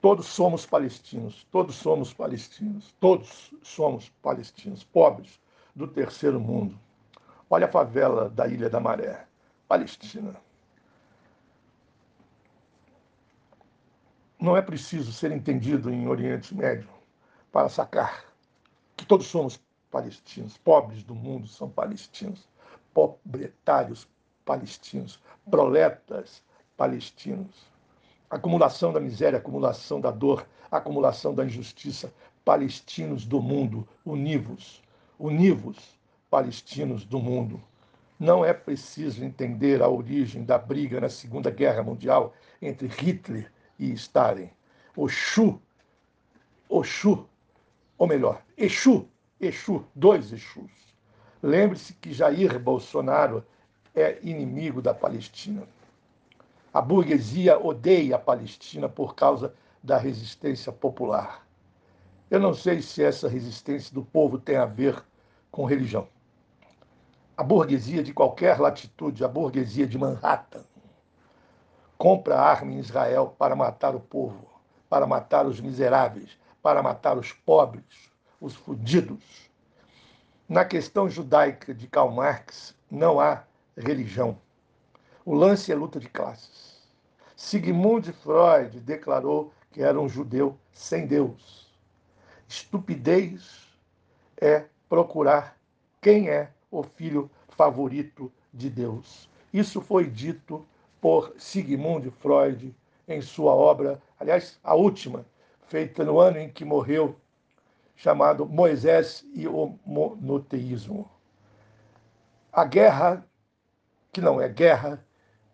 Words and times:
Todos 0.00 0.26
somos 0.26 0.64
palestinos, 0.64 1.44
todos 1.50 1.74
somos 1.74 2.14
palestinos, 2.14 2.94
todos 3.00 3.52
somos 3.62 4.08
palestinos, 4.22 4.84
pobres 4.84 5.40
do 5.74 5.88
terceiro 5.88 6.38
mundo. 6.38 6.78
Olha 7.50 7.66
a 7.66 7.70
favela 7.70 8.28
da 8.28 8.46
Ilha 8.46 8.70
da 8.70 8.78
Maré, 8.78 9.26
Palestina. 9.66 10.36
Não 14.38 14.56
é 14.56 14.62
preciso 14.62 15.12
ser 15.12 15.32
entendido 15.32 15.90
em 15.90 16.06
Oriente 16.06 16.54
Médio 16.54 16.88
para 17.50 17.68
sacar 17.68 18.24
que 18.96 19.04
todos 19.04 19.26
somos 19.26 19.60
palestinos, 19.90 20.56
pobres 20.58 21.02
do 21.02 21.14
mundo 21.14 21.48
são 21.48 21.68
palestinos, 21.68 22.48
pobretários 22.94 24.08
palestinos, 24.44 25.20
proletas 25.50 26.40
palestinos 26.76 27.66
acumulação 28.30 28.92
da 28.92 29.00
miséria, 29.00 29.38
acumulação 29.38 30.00
da 30.00 30.10
dor, 30.10 30.46
acumulação 30.70 31.34
da 31.34 31.44
injustiça. 31.44 32.12
Palestinos 32.44 33.26
do 33.26 33.42
mundo, 33.42 33.86
univos, 34.04 34.82
univos, 35.18 35.98
palestinos 36.30 37.04
do 37.04 37.18
mundo. 37.18 37.62
Não 38.18 38.44
é 38.44 38.52
preciso 38.52 39.24
entender 39.24 39.82
a 39.82 39.88
origem 39.88 40.44
da 40.44 40.58
briga 40.58 41.00
na 41.00 41.08
Segunda 41.08 41.50
Guerra 41.50 41.82
Mundial 41.82 42.34
entre 42.60 42.88
Hitler 42.88 43.52
e 43.78 43.92
Stalin. 43.92 44.50
Oxu, 44.96 45.60
Oxu, 46.68 47.28
ou 47.96 48.06
melhor, 48.06 48.42
Exu, 48.56 49.06
Exu, 49.40 49.84
dois 49.94 50.32
Exus. 50.32 50.70
Lembre-se 51.42 51.92
que 51.94 52.12
Jair 52.12 52.58
Bolsonaro 52.58 53.44
é 53.94 54.18
inimigo 54.22 54.82
da 54.82 54.92
Palestina. 54.92 55.62
A 56.72 56.82
burguesia 56.82 57.58
odeia 57.58 58.16
a 58.16 58.18
Palestina 58.18 58.88
por 58.88 59.14
causa 59.14 59.54
da 59.82 59.96
resistência 59.96 60.70
popular. 60.70 61.46
Eu 62.30 62.38
não 62.38 62.52
sei 62.52 62.82
se 62.82 63.02
essa 63.02 63.26
resistência 63.26 63.94
do 63.94 64.04
povo 64.04 64.38
tem 64.38 64.56
a 64.56 64.66
ver 64.66 65.02
com 65.50 65.64
religião. 65.64 66.06
A 67.36 67.42
burguesia 67.42 68.02
de 68.02 68.12
qualquer 68.12 68.60
latitude, 68.60 69.24
a 69.24 69.28
burguesia 69.28 69.86
de 69.86 69.96
Manhattan, 69.96 70.64
compra 71.96 72.38
arma 72.38 72.72
em 72.72 72.78
Israel 72.78 73.34
para 73.38 73.56
matar 73.56 73.94
o 73.94 74.00
povo, 74.00 74.46
para 74.90 75.06
matar 75.06 75.46
os 75.46 75.60
miseráveis, 75.60 76.38
para 76.62 76.82
matar 76.82 77.16
os 77.16 77.32
pobres, 77.32 78.10
os 78.40 78.54
fudidos. 78.54 79.50
Na 80.46 80.64
questão 80.64 81.08
judaica 81.08 81.72
de 81.72 81.86
Karl 81.86 82.10
Marx, 82.10 82.74
não 82.90 83.18
há 83.18 83.44
religião. 83.76 84.38
O 85.30 85.34
lance 85.34 85.70
é 85.70 85.74
luta 85.74 86.00
de 86.00 86.08
classes. 86.08 86.88
Sigmund 87.36 88.10
Freud 88.14 88.80
declarou 88.80 89.52
que 89.70 89.82
era 89.82 90.00
um 90.00 90.08
judeu 90.08 90.56
sem 90.72 91.06
Deus. 91.06 91.70
Estupidez 92.48 93.68
é 94.40 94.64
procurar 94.88 95.58
quem 96.00 96.30
é 96.30 96.50
o 96.70 96.82
filho 96.82 97.30
favorito 97.50 98.32
de 98.54 98.70
Deus. 98.70 99.28
Isso 99.52 99.82
foi 99.82 100.06
dito 100.06 100.66
por 100.98 101.34
Sigmund 101.36 102.10
Freud 102.10 102.74
em 103.06 103.20
sua 103.20 103.52
obra, 103.52 104.02
aliás, 104.18 104.58
a 104.64 104.74
última, 104.74 105.26
feita 105.66 106.06
no 106.06 106.18
ano 106.18 106.38
em 106.38 106.48
que 106.48 106.64
morreu, 106.64 107.14
chamado 107.94 108.46
Moisés 108.46 109.26
e 109.34 109.46
o 109.46 109.78
monoteísmo. 109.84 111.06
A 112.50 112.64
guerra, 112.64 113.28
que 114.10 114.22
não 114.22 114.40
é 114.40 114.48
guerra, 114.48 115.04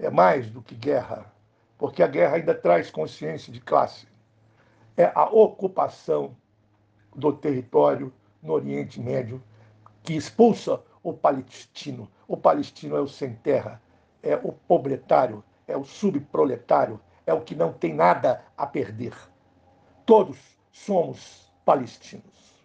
é 0.00 0.08
mais 0.08 0.50
do 0.50 0.62
que 0.62 0.74
guerra, 0.74 1.30
porque 1.76 2.02
a 2.02 2.06
guerra 2.06 2.36
ainda 2.36 2.54
traz 2.54 2.90
consciência 2.90 3.52
de 3.52 3.60
classe. 3.60 4.08
É 4.96 5.12
a 5.14 5.24
ocupação 5.24 6.34
do 7.14 7.32
território 7.32 8.12
no 8.42 8.54
Oriente 8.54 9.00
Médio 9.00 9.42
que 10.02 10.14
expulsa 10.14 10.82
o 11.02 11.12
palestino. 11.12 12.10
O 12.26 12.36
palestino 12.36 12.96
é 12.96 13.00
o 13.00 13.06
sem 13.06 13.34
terra, 13.34 13.80
é 14.22 14.36
o 14.36 14.52
pobretário, 14.52 15.44
é 15.68 15.76
o 15.76 15.84
subproletário, 15.84 16.98
é 17.26 17.34
o 17.34 17.42
que 17.42 17.54
não 17.54 17.72
tem 17.72 17.94
nada 17.94 18.42
a 18.56 18.66
perder. 18.66 19.14
Todos 20.06 20.38
somos 20.72 21.52
palestinos. 21.64 22.59